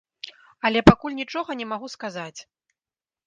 [0.69, 2.39] Але пакуль нічога не магу сказаць.